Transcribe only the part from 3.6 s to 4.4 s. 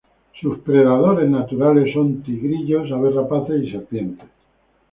y serpientes.